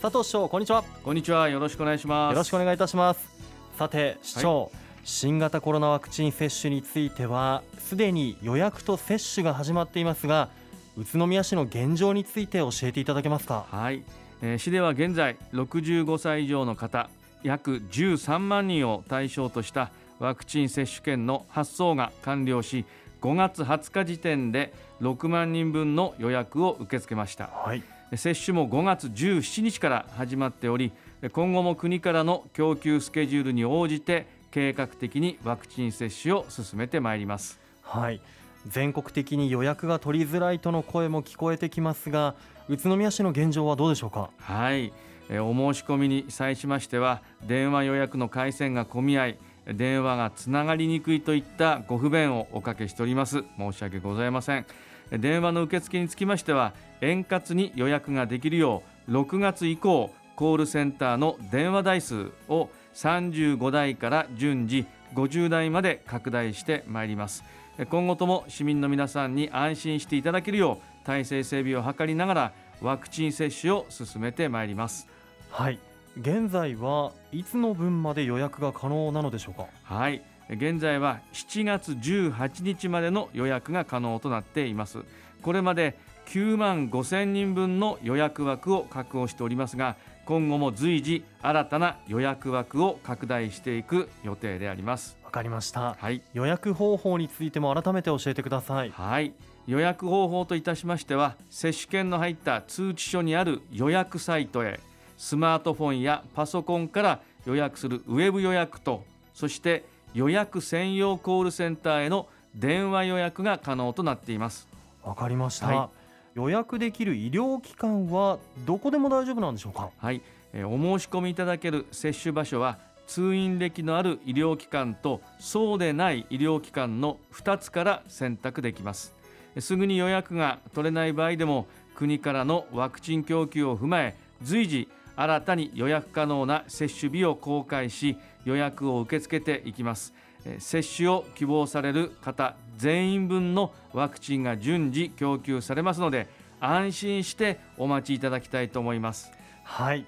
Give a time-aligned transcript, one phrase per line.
[0.00, 0.84] 佐藤市長こんにちは。
[1.02, 1.48] こんにちは。
[1.48, 2.32] よろしくお願いします。
[2.32, 3.28] よろしくお願いいたします。
[3.76, 4.70] さて市長、はい、
[5.02, 10.50] 新型コロナワクチン接種についてはすでに予約と接種が始まっていますが
[10.96, 13.66] 宇都宮市の現状について教えていただけますか？
[13.68, 14.04] はい、
[14.40, 17.10] えー、市では現在65歳以上の方
[17.42, 19.90] 約13万人を対象とした
[20.20, 22.84] ワクチン接種券の発送が完了し
[23.20, 27.82] 5月20日時点で6万人分の予約を受け付けました、はい、
[28.16, 30.92] 接種も5月17日から始まっており
[31.32, 37.60] 今後も国からの供給スケジュールに応じて計画的にワクチン接種を進めてまいります。
[37.82, 38.20] はい。
[38.66, 42.34] 全国的に予約が取りづらいとの声も聞こえてきますが
[42.68, 44.30] 宇都宮市の現状はどうでしょうか？
[44.38, 44.92] はい。
[45.30, 53.44] お申し込みに際しましては電話予約の回線が混み合い電話がつながりにくいといったご不便をおかけしております。
[53.58, 54.66] 申し訳ございません
[55.10, 67.44] 電話の受付につきましては円滑に予約ができるよう6月以降コールセンターの電話台数を35台から順次50台まで拡大してまいります。
[67.90, 75.06] 今後とも市民の皆さんに安心していただけるよう体制整備を図りながらワクチン接種を進めてまいります。
[75.50, 75.78] はい。
[76.20, 79.66] 現在はいつの分まで予約が可能なのでしょうか？
[79.84, 85.04] はい現在は7月18日までの予約が可能となっています。
[85.42, 89.96] これまで9万5千人分の予約枠を確保しておりますが
[90.26, 95.16] 今後も随時新たな予約枠を拡大していく予定であります。
[95.24, 98.90] わかりました、はい、予約方法についても改めて教えてください。
[98.90, 99.32] はい。
[99.66, 104.80] 予約方法といたしましては接種券の入った通知書にある予約サイトへ
[105.18, 109.84] スマートフォンやパソコンから予約するウェブ予約とそして
[110.18, 114.66] 予約専用コールセンターへの電話予約が可能となっています。
[115.04, 115.90] わかりました、は
[116.34, 119.90] い、予約できる医療機関はどこでも大丈夫なんでしょうか？
[119.96, 120.20] はい、
[120.52, 129.14] えー、お申し込みいただける接種場所は通院歴のある医療機関とそうでない医療機関の2つから選択できます。
[129.60, 140.14] すぐに予約が取れない場合でも国からのワクチン供給を踏まえ随時新たに予約可能な接種日を公開し予約を受け付けていきます。
[140.60, 146.28] 接種を希望される方全員分のワクチンが順次供給されますので
[146.60, 149.32] 安心してお待ちいただきたいと思います。
[149.64, 150.04] はい。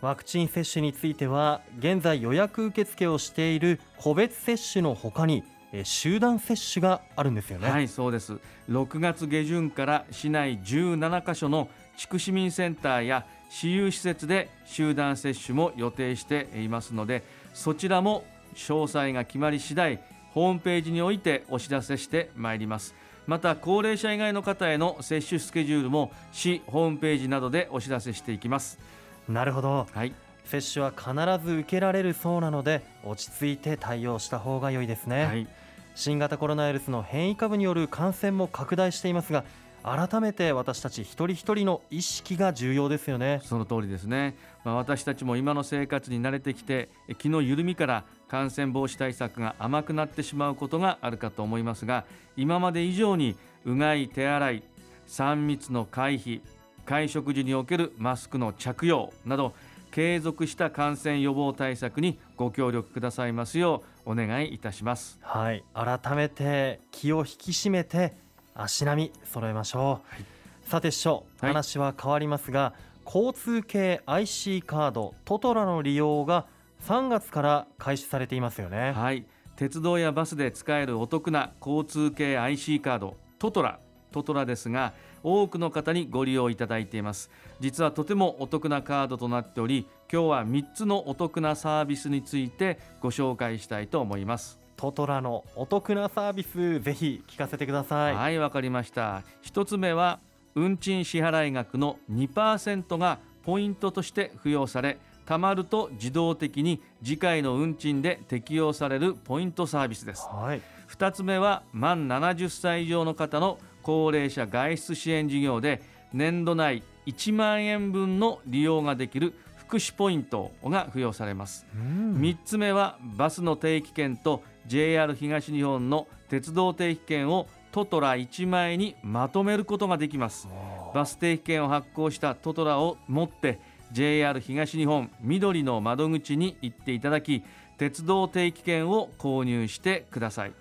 [0.00, 5.44] ワクチン接種については現在予約受付をしている個別接種のほかに
[5.84, 7.68] 集団接種があるんですよね。
[7.68, 8.38] はいそうです。
[8.70, 11.68] 6月下旬から市内17カ所の
[11.98, 13.26] 地区市民センターや
[13.58, 17.22] 私有施設で集団接種も予定していますので
[17.54, 18.22] そちらも
[18.54, 19.98] 詳細が決まり次第
[20.32, 22.94] ホームページにおいてお知らせしてまいります。
[23.26, 28.78] また高齢者以外の方への接種スケジュールも市ホームページなどでお知らせしていきます。
[29.26, 30.12] なるほど、はい、
[30.44, 35.48] 接種は必ず受けられるそうなので落ち着いて対応した方が良いですね、はい、
[35.94, 39.44] 新型コロナウイルスの変異株による感染も拡大していますが
[39.86, 43.40] 改めて私たち一人一人の意識が重要ですよね。
[43.44, 46.88] その通りですね、まあ、私たちも今の生活に慣れてきて
[47.18, 52.04] 気の緩みから感染防止対策が甘くなってしまうことがあるかと思いますが
[52.36, 54.62] 今まで以上にうがい手洗い
[55.06, 56.40] 3密の回避
[56.84, 59.54] 会食時におけるマスクの着用など
[59.92, 65.18] 継続した感染予防対策にご協力くださいますようお願いいたします。
[65.22, 65.64] はい。
[65.72, 68.25] 改めて気を引き締めて
[68.56, 70.24] 足並み揃えましょう、はい、
[70.66, 72.72] さて師匠、はい、話は変わりますが
[73.06, 76.46] 交通系 IC カードトトラの利用が
[76.84, 78.92] 3月から開始されていますよね。
[78.92, 79.24] はい。
[79.56, 83.78] 鉄道やバスで使えるお得な交通系 IC カードトトラ。
[84.12, 87.30] トトラですが多くの方にご利用いただいています。
[87.60, 98.14] 実はとてもお得なカードとなっており今日は3つのお得なサービスについてご紹介したいと思いますトトラのお得なサービスぜひ聞かせてください。
[98.14, 99.22] はいわかりました。
[99.42, 100.20] 一つ目は
[100.54, 121.66] 運賃支払額の2%がポイントとして付与され貯まると自動的に次回の運賃で適用されるポイントサービスです、はい、2つ目は満70歳以上の方の高齢者外出支援事業で年度内1万円分の利用ができる福祉ポイントが付与されます。
[121.74, 130.48] 3つ目はバスの定期券と JR 東日本の鉄道定期券をトトラ1枚にまとめることができます。
[130.94, 133.60] バス定期券を発行したトトラを持って
[133.92, 137.44] JR 東日本緑の窓口に行っていただき
[137.78, 140.52] 鉄道定期券を購入してください。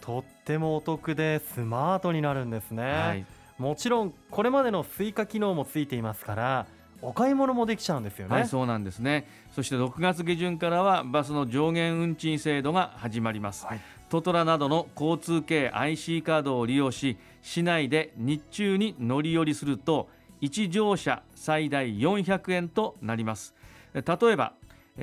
[0.00, 3.26] とってもお得でスマートになるんですね、はい、
[3.58, 6.66] もちろんこれまでの Suica 機能もついていますから
[7.02, 8.34] お買い物もできちゃうんですよね。
[8.34, 9.26] はいそうなんですね。
[9.52, 20.08] そして6月下旬からはバスの上限運賃制度が始まります、はい、トトラなどの交通系 IC カードを利用し市内で日中に乗り降りすると
[20.40, 23.54] 1乗車最大400円となります。
[23.94, 24.02] 例
[24.32, 24.54] えば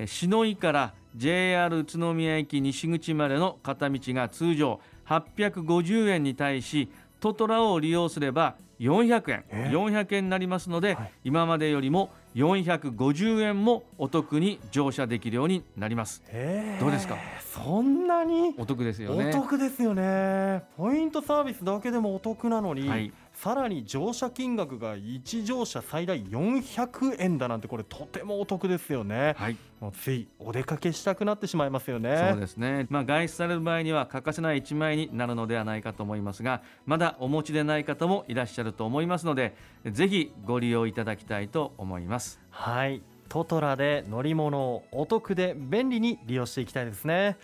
[0.05, 9.71] 篠井から JR 宇都宮駅西口までの片道が通常850円に対しトトラを利用すれば400円、え？
[9.71, 16.77] ー、400円になりますので、はい、今までよりも450円もお得に乗車できるようになります、え。
[16.77, 17.17] ー、どうですか？
[17.39, 18.53] そんなに？
[18.57, 19.29] お得ですよね。
[19.29, 20.63] お得ですよね。
[20.77, 32.29] ポイントサービスだけでもお得なのに、はい、さらに乗車金額が1乗車最大400円だなんてこれとてもお得ですよね、はい、もうついお出かけしたくなってしまいますよね。
[32.31, 39.55] そうですね、まあ、外出される場合には欠かせない1枚になるのではないかと思いますがまだお持ちでない方もいらっしゃると思いますので
[39.85, 42.39] ぜひご利用いただきたいと思います。
[42.49, 43.03] はい。
[43.29, 47.37] トトラで乗り物をお得で便利に利用していきたいですね。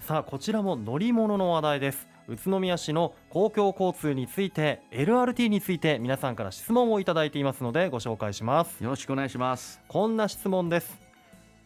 [0.00, 8.82] さあこちらも乗り物の話題です宇都宮市の公共交通について LRT について皆さんから質問をいただいていますのでご紹介します。
[8.82, 9.80] よろしくお願いします。
[9.88, 10.98] こんな質問です。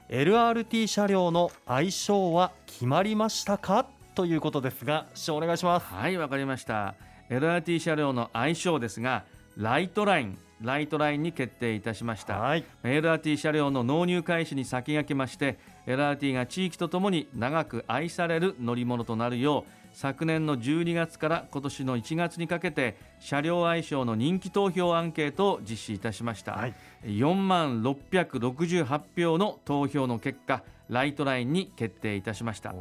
[0.08, 3.86] LRT 車両の愛称は決まりましたか？
[4.14, 5.86] ということですが市長お願いします。
[5.94, 6.94] はいわかりました。
[7.30, 9.24] LRT 車両の愛称ですが
[9.56, 32.74] ライトラインライトラインに決定いたしました、はい、LRT 車両の納入開始に先駆けまして LRT が地域とともに長く愛される乗り物となるよう昨年の12月から今年の1月にかけて車両愛称の人気投票アンケートを実施いたしました、はい、4万668票の投票の結果ライトラインに決定いたしました。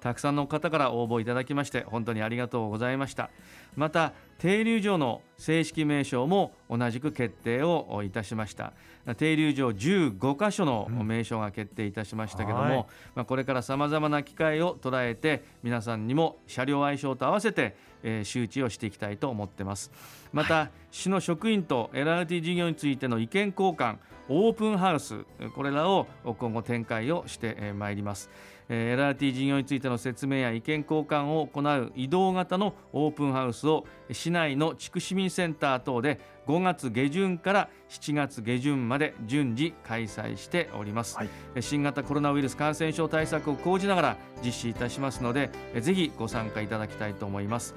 [0.00, 3.30] たくさんの方から応募いただきまして本当にありがとうございました。
[3.76, 8.72] また停留所の正式名称も同じく決定をいたしました。
[9.16, 12.86] 停留所15箇所の名称が決定いたしましたけども、うんはい、
[13.16, 19.90] まあ、これからさまざまな機会を捉えて皆さんにも車両愛称と合わせて、えー、周知をしていきたいと思ってます
[20.32, 23.98] また、はい、市の職員と LRT 事業についての意見交換
[24.28, 25.24] オープンハウス
[25.54, 28.30] これらを今後展開をしてまいります。
[28.70, 41.28] LRT 事業についての説明や意見交換を行う移動型のオープンハウスを市内の地区市民センター等で5月下旬から7月下旬まで順次開催しております、はい、
[41.60, 45.50] 新型コロナウイルス感染症対策を講じながら実施いたしますので
[45.80, 47.74] ぜひご参加いただきたいと思います。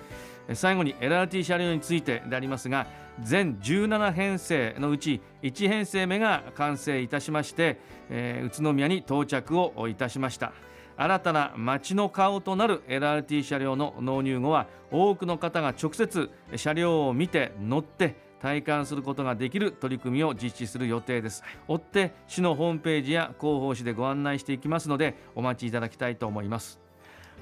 [0.54, 2.86] 最後に LRT 車両についてでありますが
[3.22, 7.80] 全17編成のうち1編成目が完成いたしまして、
[8.10, 10.52] えー、宇都宮に到着をいたしました
[10.98, 21.44] 新たな街の顔となる LRT 車両の納入後は多くの方が直接車両を見て乗って体感することができる取り組みを実施する予定です。
[21.68, 26.82] 追って市のホームページや広報誌でご案内していきますのでお待ちいただきたいと思います。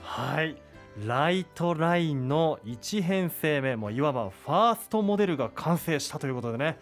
[0.01, 0.61] はい。
[1.05, 6.77] ライトラインの1編成目もいわばファーストモデルが完成したということでね。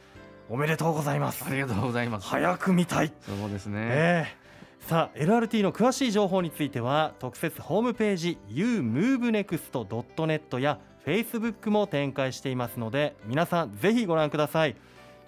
[0.49, 1.45] おめでとうございます。
[1.45, 2.27] ありがとうございます。
[2.27, 3.13] 早く見たい。
[3.21, 4.25] そうですね、え。
[4.25, 4.48] ー、
[4.89, 14.75] さあ LRT の詳しい情報については特設ホームページ umovenext.net や Facebook も展開していますので皆さんぜひご覧ください。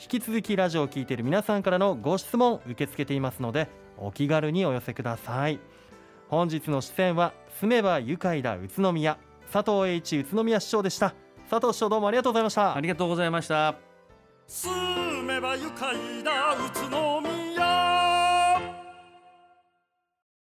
[0.02, 3.69] 引き続きラジオを聴いている皆さんからのご質問受け付けていますので
[4.00, 5.59] お気軽にお寄せください。
[6.28, 9.19] 本日の出演は住めば愉快だ宇都宮
[9.54, 11.14] 佐藤栄一宇都宮市長でした。
[11.52, 12.76] 佐藤市長どうもありがとうございました。
[12.76, 13.76] ありがとうございました。
[14.47, 14.71] 住
[15.21, 15.94] めば愉快
[16.24, 16.57] だ宇
[16.90, 17.31] 都宮